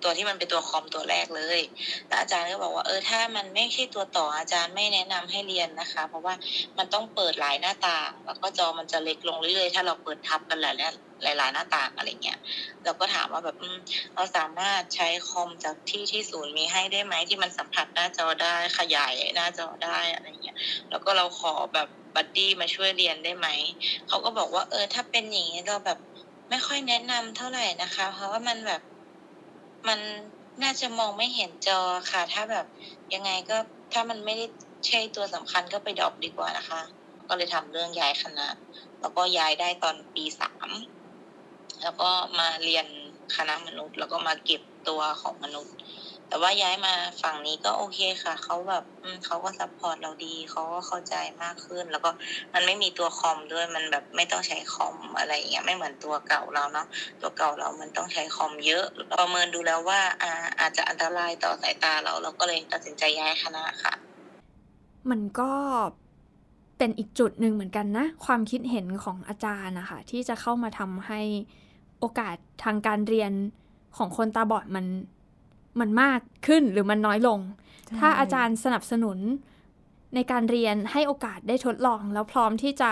[0.05, 1.61] ตัวที่มันเป็นตัวคอมตัวแรกเลย
[2.09, 6.35] แล้วอาจารย์ก็บอกว่าเออถ้ามันไม่ใช่ตัวต่ออาจารย์ไม่แนะนำให้เรียนนะคะ เพราะว่า
[6.79, 10.75] มันต้องเปิดหลายหน้าต่าง แล้วก็จอมันจะเล็กลงเรื่อยๆ ถ้าเราเปิดทับกันหลาย
[11.25, 12.38] หลายหลายๆหน้าต่างอะไรเงี้ย
[12.85, 13.57] เราก็ถามว่าแบบ
[14.14, 20.57] เราสามารถใช้คอมจากที่ที่ศูนย์มีให้ได้ไหมที่มันสัมผัสหน้าจอได้ขยายหน้าจอได้อะไรเงี้ย
[20.91, 23.48] แล้วก็เราขอแบบ บัดดี้มาช่วยเรียนได้ไหม
[24.09, 25.98] เขาก็บอกว่า เออ ถ้าเป็นอย่างนี้เราแบบ
[26.50, 28.83] ไม่ค่อยแนะนำเท่าไหร่นะคะ เพราะว่ามันแบบ
[29.88, 30.00] มัน
[30.62, 32.66] น่าจะมองไม่เห็นจอค่ะ ถ้าแบบ
[33.14, 33.57] ยังไงก็
[33.92, 34.46] ถ้ามันไม่ได้
[34.87, 36.81] ใช่ตัวสำคัญก็ไป drop ดีกว่านะคะ
[37.28, 38.48] ก็เลยทำเรื่องย้ายคณะ
[39.00, 40.68] แล้วก็ย้ายได้ตอนปีสาม
[41.83, 42.87] แล้วก็มาเรียน
[43.37, 45.74] คณะมนุษย์ แล้วก็มาเก็บตัวของมนุษย์
[46.29, 48.85] แต่ว่าย้ายมาฝั่งนี้ก็โอเคค่ะ เขาแบบ
[49.25, 52.11] เขาก็ support เราดี เขาก็เข้าใจมากขึ้น แล้วก็
[52.55, 56.87] มันไม่มีตัวคอมด้วย มันแบบไม่ต้องใช้คอมอะไรอย่างเงี้ย ไม่เหมือนตัวเก่าเราเนาะ
[57.21, 58.85] ตัวเก่าเรามันต้องใช้คอมเยอะ
[59.19, 63.95] ประเมินดูแล้วว่าอ่าอาจจะอันตรายต่อสายตาเรา เราก็เลยตัดสินใจย้ายคณะค่ะ
[65.11, 65.53] มันก็
[66.79, 71.21] เป็นอีกจุดหนึ่งเหมือนกันนะ ความคิดเห็นของอาจารย์นะคะที่จะเข้ามาทำให้
[72.01, 73.33] โอกาสทางการเรียน
[73.97, 74.87] ของคนตาบอดมัน
[75.81, 77.41] มันมากขึ้นหรือมันน้อยลง
[77.99, 79.19] ถ้าอาจารย์สนับสนุน
[80.14, 82.91] ในการเรียนให้โอกาสได้ทดลอง แล้วพร้อมที่จะ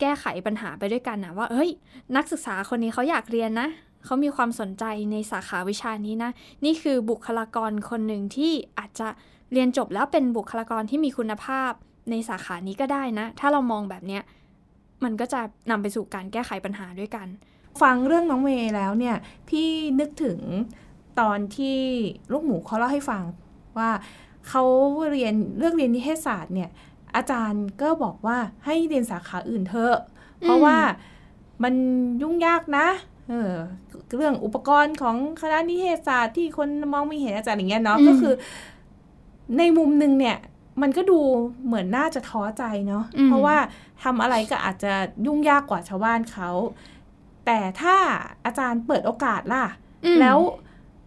[0.00, 1.70] แก้ไขปัญหาไปด้วยกันนะว่าเฮ้ย
[2.16, 3.68] นักศึกษาคนนี้เขาอยากเรียนนะ
[4.04, 6.30] เขามีความสนใจในสาขาวิชานี้นะ
[6.64, 9.08] นี่คือบุคลากรคนหนึ่งที่อาจจะ
[9.52, 11.70] เรียนจบแล้วเป็นบุคลากรที่มีคุณภาพ
[12.10, 14.22] ในสาขานี้ก็ได้นะ ถ้าเรามองแบบเนี้ย
[15.04, 17.26] มันก็จะนำไปสู่การแก้ไขปัญหาด้วยกัน
[17.82, 19.16] ฟังเรื่องน้องเมย์แล้วเนี่ย
[19.48, 19.68] พี่
[20.00, 20.38] นึกถึง
[21.20, 21.78] ตอนที่
[22.32, 23.22] ลูกหมูเขาเล่าให้ฟัง
[23.78, 23.90] ว่า
[24.48, 24.62] เขา
[25.10, 26.70] เรียนเลือกเรียนนิเทศศาสตร์เนี่ย
[27.16, 29.96] อาจารย์ก็บอกว่าให้เรียนสาขาอื่นเถอะ
[30.40, 30.76] เพราะว่า
[31.62, 31.74] มัน
[32.22, 32.86] ยุ่งยากนะ
[33.28, 33.52] เออ
[34.16, 38.34] เรื่องอุปกรณ์ของคณะนิเทศศาสตร์ที่คนมองไม่เห็นอาจารย์อย่างเงี้ยเนาะอืมก็คือ
[39.58, 40.36] ในมุมหนึ่งเนี่ย
[40.82, 41.20] มันก็ดู
[41.66, 43.56] เหมือนน่าจะท้อใจเนาะอืมเพราะว่า
[44.02, 44.92] ทำอะไรก็อาจจะ
[45.26, 46.50] ยุ่งยากกว่าชาวบ้านเขา
[47.46, 47.96] แต่ถ้า
[48.44, 49.64] อาจารย์เปิดโอกาสล่ะ
[50.04, 50.38] อืมแล้ว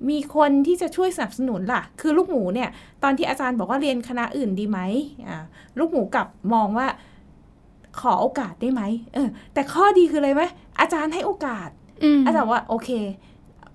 [0.09, 2.69] มีคนที่จะช่วยสนับสนุนล่ะ คือลูกหมูเนี่ย
[3.03, 4.79] ตอนที่อาจารย์บอกว่าเรียนคณะอื่นดีไหม
[5.27, 5.43] อ่า
[5.79, 6.87] ลูกหมูกลับมองว่า
[7.99, 8.81] ขอโอกาสได้ไหม
[9.13, 10.43] เออ แต่ข้อดีคืออะไรไหม
[10.79, 11.69] อาจารย์ให้โอกาส
[12.17, 12.89] มอาจารย์ว่าโอเค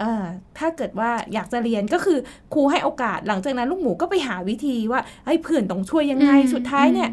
[0.00, 0.24] เออ
[0.58, 2.18] ถ้าเกิดว่าอยากจะเรียนก็คือ
[2.54, 7.10] ครูให้โอกาสหลังจากนั้นลูกหมูก็ไปหาวิธีว่าไอ้ยเพื่อนต้องช่วยยังไงอืมสุดท้ายเนี่ย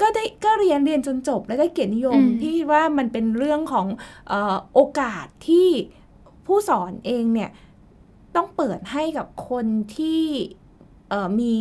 [0.00, 3.86] ก็ได้ก็เรียนเรียนจนจบแล้วได้เกียรตินิยมอืมที่คิดว่ามันเป็นเรื่องของ
[4.28, 5.68] เออโอกาสที่
[6.46, 7.50] ผู้สอนเองเนี่ย
[8.36, 9.66] ต้องเปิดให้กับคน
[9.96, 10.22] ที่
[11.40, 11.54] มี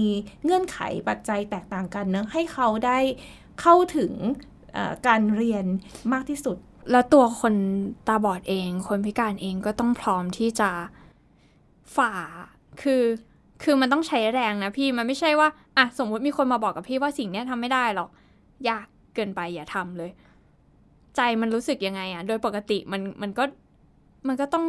[0.43, 2.99] เงื่อนไขปัจจัยแตกต่างกันเนะให้เขาได้
[3.61, 4.13] เข้าถึง
[5.07, 5.65] การเรียน
[6.13, 6.57] มากที่สุด
[6.91, 7.53] แล้วตัวคน
[8.07, 10.69] ตาบอดเอง คนพิการเองก็ต้องพร้อมที่จะ
[11.95, 12.13] ฝ่า
[12.81, 13.03] คือ
[13.63, 18.09] คือมันต้องใช้แรงนะพี่มันไม่ใช่ว่าอะสมมติมีคนมาบอกกับพี่ว่าสิ่งนี้ทำไม่ได้หรอก
[18.69, 20.11] ยากเกินไปอย่าทำเลย
[21.15, 23.43] ใจมันรู้สึกยังไงอะ โดยปกติมันมันก็
[24.27, 24.65] มันก็ต้อง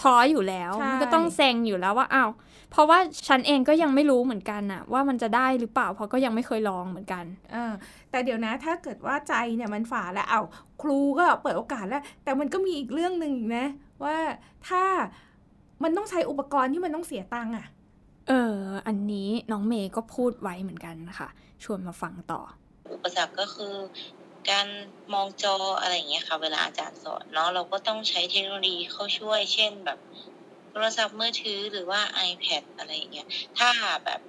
[0.00, 2.30] ท้ออยู่แล้วใช่มันก็ต้องเซ็งอยู่แล้วว่าอ้าว
[2.70, 7.72] เพราะว่าฉันเองก็ยังไม่รู้เหมือนกันอะว่ามันจะได้หรือเปล่า เพราะก็ยังไม่เคยลองเหมือนกันเออ
[8.10, 10.40] แต่เดี๋ยวนะถ้าเกิดว่าใจเนี่ยมันฝ่าแล้วเอา
[10.82, 13.66] ครูก็เปิดโอกาสแล้ว แต่มันก็มีอีกเรื่องหนึ่งอีกนะ
[14.04, 14.16] ว่า
[14.68, 14.82] ถ้า
[15.82, 17.66] มันต้องใช้อุปกรณ์ที่มันต้องเสียตังค์อะ
[18.28, 21.28] เออ อันนี้น้องเมย์ก็พูดไว้เหมือนกันนะคะ
[21.64, 22.40] ชวนมาฟังต่อ
[22.94, 23.74] อุปสรรคก็คือ
[24.50, 24.66] การ
[25.14, 29.98] มองจออะไรอย่างเงี้ยค่ะ เวลาอาจารย์สอนเนาะเราก็ต้องใช้เทคโนโลยีเข้าช่วย เช่นแบบ
[30.70, 33.26] โทรศัพท์มือถือหรือว่า iPad อะไรอย่างเงี้ย
[33.58, 33.70] ถ้า
[34.04, 34.20] แบบ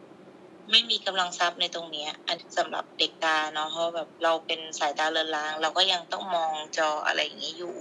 [0.72, 7.76] ไม่มีกำลังทรัพย์ในตรงเนี้ยอันสำหรับเด็กตาเนาะเพราะแบบเราเป็นสายตาเลือนลาง เราก็ยังต้องมองจออะไรอย่างเงี้ยอยู่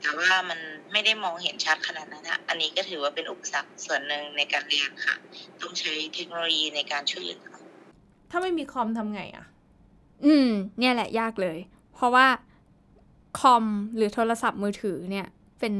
[0.00, 0.60] แต่ว่ามัน
[0.92, 5.16] ไม่ได้มองเห็นชัดขนาดนั้นอะอันนี้ก็ถือว่าเป็นอุปสรรคส่วนหนึ่งในการเรียนค่ะ
[5.60, 7.44] ต้องใช้เทคโนโลยีในการช่วยเหลือ
[8.30, 9.44] ถ้าไม่มีคอมทำไงอะ
[10.26, 11.58] อืม เนี่ยแหละยากเลย
[11.94, 12.26] เพราะว่า
[13.38, 13.64] คอม
[13.96, 15.26] หรือโทรศัพท์มือถือเนี่ย
[15.60, 15.74] เป็น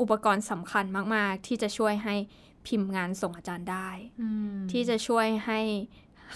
[0.00, 2.14] อุปกรณ์สำคัญมาก ๆ ที่จะช่วยให้
[2.66, 3.88] พิมพ์งานส่งอาจารย์ได้
[4.70, 5.60] ที่จะช่วยให้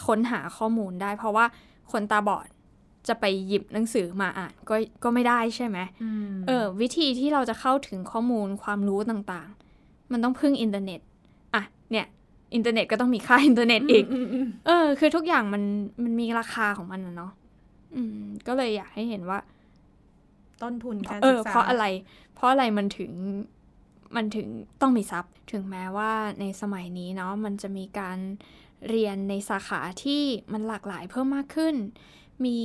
[0.06, 1.44] ค้นหาข้อมูลได้ เพราะว่า
[1.92, 2.46] คนตาบอด
[3.08, 5.78] จะไปหยิบหนังสือมาอ่านก็ก็ไม่ได้ใช่ไหม
[6.32, 11.00] มเออ วิธีที่เราจะเข้าถึงข้อมูลความรู้ต่างๆ มันต้องพึ่งอินเทอร์เน็ต
[11.54, 12.06] อะเนี่ย
[12.54, 15.62] อินเทอร์เน็ตก็ต้องมีค่าอินเทอร์เน็ตอีกมมมเออ คือทุกอย่างมัน
[16.02, 17.32] มันมีราคาของมันนะเนาะ
[17.94, 19.38] อืม ก็เลยอยากให้เห็นว่า
[20.62, 21.84] ต้นทุนการเอ่อศึกษาเพราะอะไร
[22.34, 23.12] เพราะอะไรมันถึง
[24.16, 24.48] มันถึง
[24.80, 28.18] ต้องมีทรัพย์ถึงแม้ว่าในสมัยนี้เนาะมันจะมีการ
[28.88, 30.22] เรียนในสาขาที่
[30.52, 31.74] มันหลากหลายเพิ่มมากขึ้น
[32.44, 32.58] มี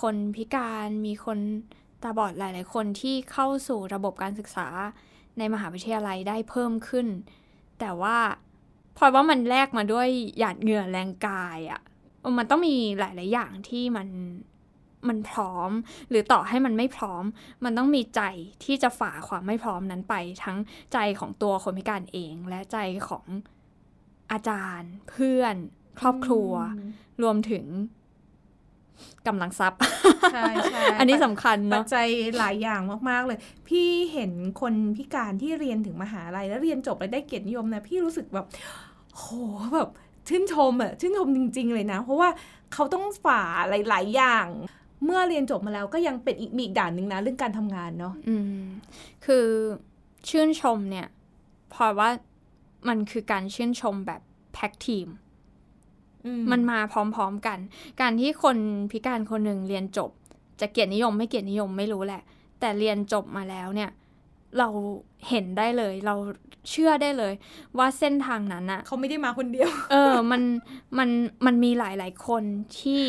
[0.00, 1.38] คนพิการ มีคน
[2.02, 4.68] ตาบอดหลาย ๆ คนที่เข้าสู่ระบบการศึกษา
[5.38, 7.06] ในมหาวิทยาลัยได้เพิ่มขึ้น
[7.80, 8.16] แต่ว่า
[8.96, 10.08] พลอยว่ามันแลกมาด้วย
[10.38, 11.80] หยาดเหงื่อแรงกายอะ่ะ
[12.38, 14.08] มันต้องมีหลาย ๆ อย่างที่มัน
[15.08, 15.70] มันพร้อม
[16.10, 17.24] หรือต่อให้มันไม่พร้อม
[17.64, 18.22] มันต้องมีใจ
[18.64, 20.58] ที่จะฝ่าความไม่พร้อมนั้นไป ทั้ง
[20.92, 23.26] ใจของตัวคนพิการเอง และใจของ
[24.32, 25.56] อาจารย์ เพื่อน
[25.98, 26.90] ครอบครัวอืม
[27.22, 27.64] รวมถึง
[29.26, 29.80] กำลังทรัพย์
[30.32, 33.38] ใช่ใช่อันนี้สำคัญปัจเนาะจัยหลายอย่างมากๆเลย
[33.68, 38.46] พี่เห็นคนพิการที่เรียนถึงมหาลัยแล้วเรียนจบแล้วได้เกียรตินิยมนะพี่รู้สึกแบบ
[39.16, 39.24] โห
[39.74, 39.88] แบบ
[40.28, 42.28] ชื่นชมอะชื่นชมจริง ๆ เลยนะ เพราะว่า
[42.72, 44.46] เขาต้องฝ่าหลาย ๆ อย่าง
[45.04, 48.62] เมื่อเรียนจบมาแล้วก็ยังเป็นอีกมีอีกด่านหนึ่งนะเรื่องการทำงานเนาะอืม
[49.24, 49.46] คือ
[50.28, 51.06] ชื่นชมเนี่ย
[51.72, 52.08] พลอยว่า
[52.88, 54.20] มันคือการชื่นชมแบบ
[54.52, 55.08] แพ็กทีม
[56.26, 57.58] อืมันมาพร้อมๆกัน
[58.00, 58.56] การที่คน
[58.90, 60.10] พิการคนหนึ่งเรียนจบ
[60.60, 62.22] จะเกียรตินิยมไม่เกียรตินิยมไม่รู้แหละ
[62.60, 63.90] แต่เรียนจบมาแล้วเนี่ย
[64.58, 64.68] เรา
[65.28, 66.14] เห็นได้เลย เรา
[66.70, 67.32] เชื่อได้เลย
[67.78, 70.42] ว่าเส้นทางนั้นอะเขาไม่ได้มาคนเดียว เออ มัน
[70.98, 71.08] มัน
[71.46, 72.42] มันมีหลายๆคน
[72.78, 73.02] ที่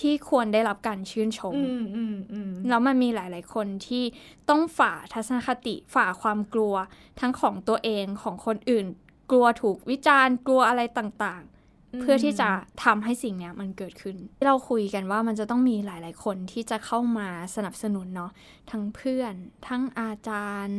[0.00, 4.04] ที่ควรได้รับการชื่นชมอืมอืมอืมแล้วมันมีหลาย ๆ คนที่
[4.48, 6.74] ต้องฝ่าทัศนคติฝ่าความกลัว
[7.20, 8.86] ทั้งของตัวเองของคนอื่น
[9.30, 12.48] กลัวถูกวิจารณ์ กลัวอะไรต่าง ๆ เพื่อที่จะ
[12.84, 18.30] ทำให้สิ่งเนี้ยมันเกิดขึ้นเราคุยกันว่ามันจะต้องมีหลาย ๆ คนที่จะเข้ามาสนับสนุนเนาะ
[18.70, 19.34] ทั้งเพื่อน
[19.68, 20.78] ทั้งอาจารย์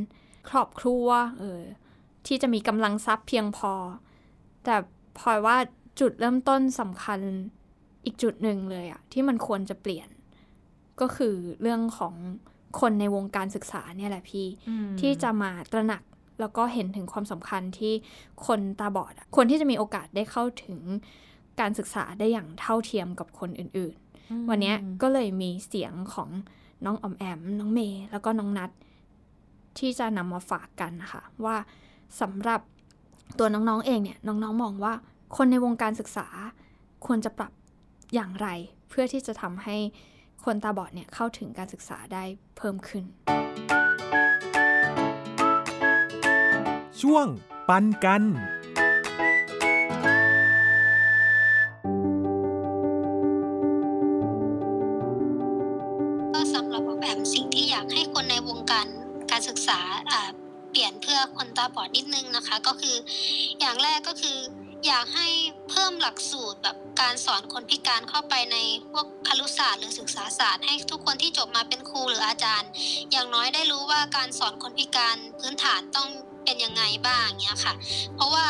[0.49, 1.07] ครอบครัว
[1.39, 1.61] เออ
[2.27, 3.73] ที่จะมีกำลังทรัพย์เพียงพอ
[4.63, 4.75] แต่
[5.17, 5.57] พลอยว่า
[5.99, 7.19] จุดเริ่มต้นสำคัญ
[8.07, 10.09] อีกจุดหนึ่งเลยอะที่มันควรจะเปลี่ยน
[11.01, 12.15] ก็คือเรื่องของ
[12.79, 14.45] คนในวงการศึกษาเนี่ยแหละพี่
[14.99, 16.03] ที่จะมาตระหนัก
[16.39, 17.93] แล้วก็เห็นถึงความสำคัญที่
[18.45, 20.79] คนตาบอดอะควรที่จะมีโอกาสได้เข้าถึง
[21.59, 26.29] การศึกษาได้อย่างเท่าเทียมกับคนอื่นๆ วันนี้ก็เลยมีเสียงของ
[26.85, 28.69] น้องออมแอม น้องเมย์แล้วก็น้องนัด
[29.77, 31.55] ที่จะนำมาฝากกันนะคะว่า
[32.21, 32.61] สำหรับ
[33.39, 34.93] ตัวน้องๆเองเนี่ยน้องๆมองว่า
[35.37, 36.27] คนในวงการศึกษา
[37.05, 37.51] ควรจะปรับ
[38.13, 38.47] อย่างไร
[38.89, 39.77] เพื่อที่จะทำให้
[40.45, 42.23] คนตาบอดเนี่ยเข้าถึงการศึกษาได้
[42.57, 43.03] เพิ่มขึ้น
[47.01, 47.27] ช่วง
[47.67, 48.23] ปันกัน
[56.33, 58.87] ก็สำหรับแอมสิ่งที่อยากให้คนในวงการ
[59.31, 59.79] การศึกษา
[60.69, 62.95] เปลี่ยนเพื่อคนตาบอดนิดนึงนะคะก็คือ
[63.59, 64.37] อย่างแรกก็คือ
[64.87, 65.27] อยากให้
[65.69, 68.57] เพิ่มหลักสูตรแบบ การสอนคนพิการเข้าไปใน
[68.91, 72.69] พวกครุศาสตร์หรือศึกษาศาสตร์ให้ทุกคนที่จบมาเป็นครูหรืออาจารย์
[73.11, 76.09] อย่างน้อยได้รู้ว่าการสอนคนพิการพื้นฐานต้อง
[76.43, 77.73] เป็นยังไงบ้างเนี้ยค่ะ
[78.15, 78.45] เพราะว่า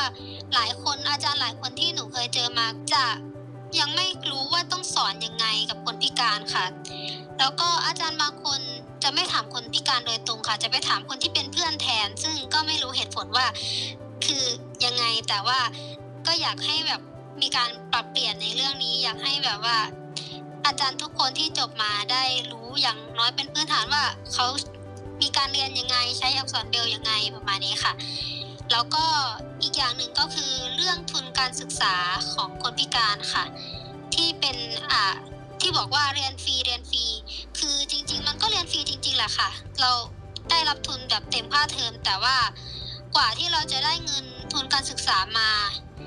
[0.54, 3.06] หลายคนอาจารย์หลายคนที่หนูเคยเจอมาจะ
[3.80, 6.66] ยังไม่รู้ว่าต้องสอนยังไงกับคนพิการค่ะ
[7.40, 8.60] แล้วก็อาจารย์บางคน
[9.04, 13.46] จะไม่ถามคนพิการโดยตรงค่ะ จะไปถามคนที่เป็นเพื่อนแทน ซึ่งก็ไม่รู้เหตุผลว่า
[14.26, 14.46] คือ
[14.86, 15.60] ยังไงแต่ว่า
[16.28, 17.02] ก็อยากให้แบบ
[17.42, 19.78] มีการปรับเปลี่ยนในเรื่องนี้อยากให้แบบว่า
[20.66, 24.46] อาจารย์ทุกคนที่จบมาได้รู้อย่างน้อยเป็นพื้นฐานว่าเขา
[25.22, 27.94] มีการเรียนยังไงใช้อักษรเบลยังไงประมาณนี้ค่ะ
[28.72, 29.06] แล้วก็
[29.62, 31.96] อีกอย่างหนึ่งก็คือเรื่องทุนการศึกษา
[32.34, 33.44] ของคนพิการค่ะ
[34.14, 34.58] ที่เป็น
[34.92, 35.16] อ่า
[35.62, 37.06] ที่บอกว่าเรียนฟรีเรียนฟรี
[37.60, 39.50] คือจริง ๆ มันก็เรียนฟรีจริง ๆแหละค่ะ
[39.82, 39.92] เรา
[40.50, 42.38] ได้รับทุนแบบเต็มค่าเทอมแต่ว่า
[43.16, 45.50] กว่าที่เราจะได้เงินทุนการศึกษามา
[46.00, 46.07] อ่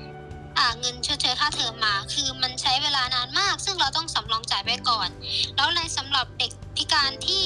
[0.79, 5.09] เงินชดเชยค่าเทอมมา คือมันใช้เวลานานมาก ซึ่งเราต้องสำรองจ่ายไว้ก่อน
[5.55, 7.45] แล้วในสำหรับเด็กพิการที่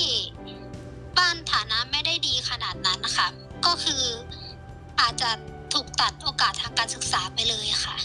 [1.17, 3.27] บ้านฐานะไม่ได้ดีขนาดนั้นนะคะ
[3.65, 4.03] ก็คือ
[4.99, 5.29] อาจจะ
[5.73, 7.97] ถูกตัดโอกาสทางการศึกษาไปเลยค่ะ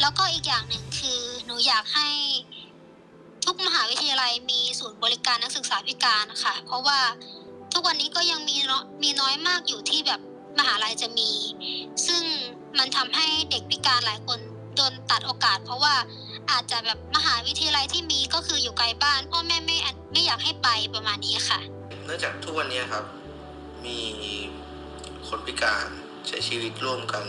[0.00, 2.08] แล้วก็อีกอย่างหนึ่งคือหนูอยากให้
[3.44, 7.00] ทุกมหาวิทยาลัยมีศูนย์บริการนักศึกษาพิการค่ะ เพราะว่า
[7.72, 8.56] ทุกวันนี้ก็ยังมี
[9.02, 10.20] มีน้อยมากอยู่ที่แบบ
[10.58, 11.30] มหาลัยจะมี
[12.06, 12.22] ซึ่ง
[12.78, 14.38] มันทำให้เด็กพิการหลายคน
[14.76, 15.94] โดนตัดโอกาส เพราะว่า
[16.50, 19.76] อาจจะแบบมหาวิทยาลัยที่มีก็คืออยู่ไกลบ้านพ่อแม่ไม่
[20.12, 21.60] ไม่อยากให้ไปประมาณนี้ค่ะ
[22.04, 23.04] เนื่องจากทุกวันนี้ครับ
[23.84, 23.98] มี
[25.28, 25.86] คนพิการ
[26.28, 27.24] ใช้ชีวิตร่วมกัน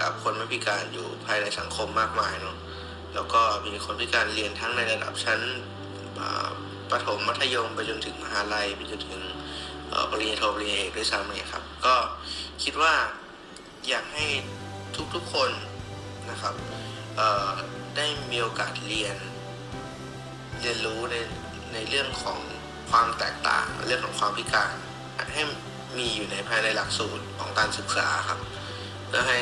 [0.00, 2.56] กับคนไม่พิการอยู่ภายในสังคมมากมายเนาะ
[3.14, 5.40] แล้วก็มีคนพิการเรียนทั้งในระดับชั้น
[6.90, 9.20] ประถมมัธยมไปจนถึงมหาลัยไปจนถึง
[10.10, 11.94] ปริญญาโทปริญญาเอกด้วยซ้ำเนี่ยครับ ก็
[12.64, 12.94] คิดว่า
[13.88, 14.26] อยากให้
[15.14, 15.50] ทุกๆคน
[16.30, 16.54] นะครับ
[17.96, 19.16] ได้มีโอกาสเรียน
[20.60, 21.16] เรียนรู้ใน
[21.72, 22.38] ในเรื่องของ
[22.90, 24.74] ความแตกต่าง เรื่องของความพิการ
[25.32, 25.42] ให้
[25.98, 28.40] มีอยู่ในภายในหลักสูตรของการศึกษาครับ
[29.06, 29.40] เพื่อให้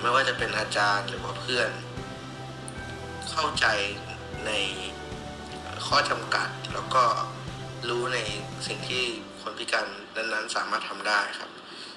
[0.00, 1.70] ไม่ว่าจะเป็นอาจารย์หรือว่าเพื่อน
[3.30, 3.66] เข้าใจ
[4.46, 4.52] ใน
[5.86, 7.04] ข้อจำกัดแล้วก็
[7.88, 8.18] รู้ใน
[8.66, 9.04] สิ่งที่
[9.40, 11.50] คนพิการนั้นๆสามารถทำได้ครับ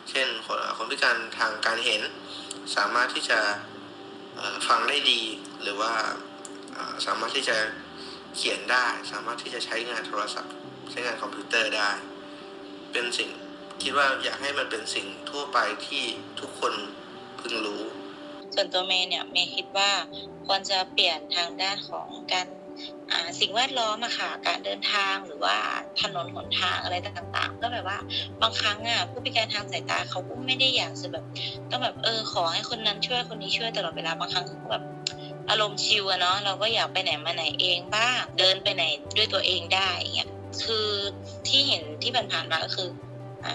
[0.09, 0.27] เช่น
[0.77, 2.01] คนพิการทางการเห็น
[2.75, 3.39] สามารถที่จะ
[4.67, 5.21] ฟังได้ดี
[5.61, 5.93] หรือว่า
[7.05, 7.57] สามารถที่จะ
[8.35, 10.53] เขียนได้ สามารถที่จะใช้งานโทรศัพท์
[10.91, 11.89] ใช้งานคอมพิวเตอร์ได้
[12.91, 13.29] เป็นสิ่ง
[13.81, 16.03] คิดว่าอยากให้มันเป็นสิ่งทั่วไปที่
[16.39, 16.73] ทุกคน
[17.39, 17.83] พึงรู้
[18.55, 19.91] ส่วนตัวเมย์เนี่ยเมย์คิดว่า
[20.45, 22.47] ควรจะเปลี่ยนทางด้านของการ
[23.39, 25.57] สิ่งแวดล้อมอะค่ะ การเดินทางหรือว่า
[26.01, 27.97] ถนนหนทางอะไรต่างๆ ก็แบบว่า
[28.41, 31.25] บางครั้งอะผู้พิการทางสายตาเขาก็ไม่ได้อยากจะแบบ
[31.69, 34.83] ต้องแบบเออขอให้คนนั้นช่วยคนนี้ช่วยตลอดเวลาบางครั้งเขาแบบ
[35.49, 38.83] อารมณ์ชิวอะเนาะเราก็อยากไปไหนมาไหนเองบ้าง เดินไปไหน
[39.17, 40.29] ด้วยตัวเองได้เงี้ย
[40.63, 40.87] คือ
[41.47, 42.89] ที่เห็นที่ผ่านๆมาก็คือ
[43.45, 43.47] อ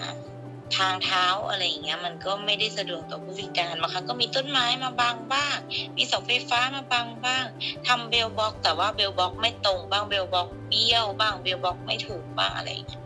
[0.75, 5.57] ทางเท้าอะไรอย่างเงี้ยมันก็ไม่ได้สะดวกต่อผู้พิการบางครั้งก็มีต้นไม้มาบังบ้าง
[5.97, 7.45] มีเสาไฟฟ้ามาบังบ้าง
[7.87, 13.03] ทำ braille block แต่ว่า braille block ไม่ตรงบ้าง braille block เบี้ยวบ้าง braille block ไม่ถูกบ้างอะไรอย่างเงี้ย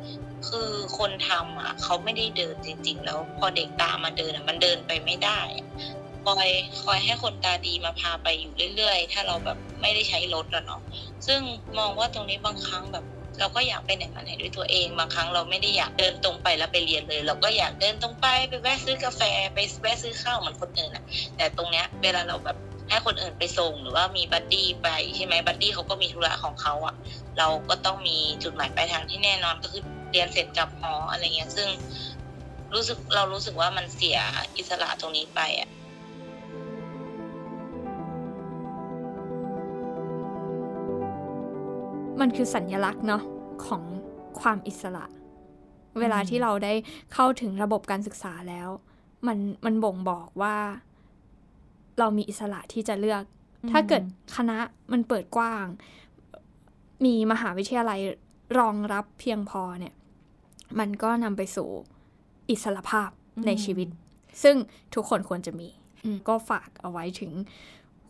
[0.47, 5.41] คือคนทำอะเขาไม่ได้เดินจริง ๆ แล้วพอเด็กตามาเดินอะมันเดินไปไม่ได้
[6.25, 6.49] คอย
[6.83, 10.81] คอยให้คนตาดีมาพาไปอยู่เรื่อย ๆ ถ้าเราแบบไม่ได้ใช้รถแล้วเนาะ
[11.27, 11.41] ซึ่ง
[11.77, 13.05] มองว่าตรงนี้บางครั้งแบบ
[13.41, 19.21] เราก็อยากไปไหนมาไหนด้วยตัวเองบางครั้งเราไม่ได้อยากเดินตรงไปแล้วไปเรียนเลย เราก็อยากเดินตรงไปไปแวะซื้อกาแฟ
[19.53, 21.03] ไปแวะซื้อข้าวเหมือนคนอื่นอะ
[21.37, 22.57] แต่ตรงเนี้ยเวลาเราแบบ
[22.89, 26.95] ให้คนอื่นไปส่งหรือว่ามี buddy ไปใช่ไหม buddy เขาก็มีธุระของเขาอะ
[27.37, 31.67] เราก็ต้องมีจุดหมายปลายทางที่แน่นอนก็คือเรียนเสร็จกลับหออะไรเงี้ยซึ่ง
[32.73, 34.17] รู้สึกเรารู้สึกว่ามันเสีย
[34.57, 35.69] อิสระตรงนี้ไปอะ
[42.21, 43.23] มันคือสัญลักษณ์เนาะ
[43.65, 43.83] ของ
[44.39, 45.05] ความอิสระ
[45.99, 46.73] เวลาที่เราได้
[47.13, 48.69] เข้าถึงระบบการศึกษาแล้ว
[49.27, 50.57] มันมันบ่งบอกว่า
[51.99, 53.23] เรามีอิสระที่จะเลือก
[53.71, 54.03] ถ้าเกิด
[54.35, 54.57] คณะ
[54.91, 55.65] มันเปิดกว้าง
[57.05, 57.99] มีมหาวิทยาลัย
[58.59, 59.93] รองรับเพียงพอเนี่ย
[60.79, 61.69] มันก็นำไปสู่
[62.49, 63.09] อิสรภาพ
[63.47, 63.87] ในชีวิต
[64.43, 64.55] ซึ่ง
[64.95, 65.69] ทุกคนควรจะมี
[66.05, 67.31] อืมก็ฝากเอาไว้ถึง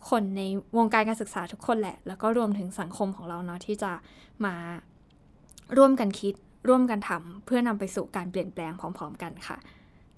[0.10, 0.42] คนใน
[0.78, 3.92] วงการการศึกษาทุกคนแหละ แล้วก็รวมถึงสังคมของเราเนาะที่จะ
[4.46, 4.56] มา
[5.78, 6.34] ร่วมกันคิด
[6.70, 9.58] ร่วมกันทำเพื่อนำไปสู่การเปลี่ยนแปลงพร้อม ๆ กันค่ะ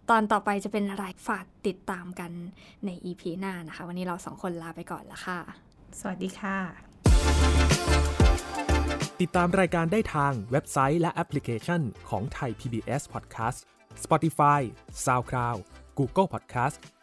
[0.10, 2.32] ตอนต่อไปจะเป็นอะไรฝากติดตามกัน
[2.86, 5.39] ใน EP หน้านะคะ วันนี้เราสองคนลาไปก่อนละค่ะ
[6.00, 6.58] สวัสดีค่ะ
[9.22, 13.60] ติดตามรายการได้ทางเว็บไซต์และแอปพลิเคชันของไทย PBS Podcast
[14.04, 14.62] Spotify
[15.06, 15.60] SoundCloud
[16.00, 16.78] Google Podcast